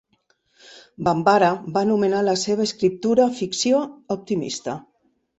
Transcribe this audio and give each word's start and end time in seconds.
Bambara 1.07 1.49
va 1.75 1.83
anomenar 1.87 2.21
la 2.27 2.33
seva 2.43 2.65
escriptura 2.69 3.27
ficció 3.41 3.83
"optimista". 4.17 4.75